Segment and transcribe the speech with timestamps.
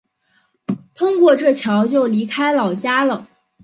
[0.95, 3.29] 通过这桥就离开老家了